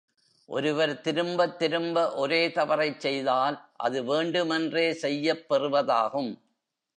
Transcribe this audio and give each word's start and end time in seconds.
ஒருவர் 0.49 1.01
திரும்ப 1.01 1.49
திரும்ப 1.49 2.13
ஒரே 2.15 2.47
தவறைச் 2.47 2.99
செய்தால் 2.99 3.57
அது 3.77 4.03
வேண்டும் 4.03 4.49
என்றே 4.49 4.93
செய்யப் 4.93 5.45
பெறுவதாகும். 5.49 6.31